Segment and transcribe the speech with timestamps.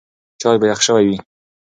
[0.41, 1.17] چای به یخ شوی وي.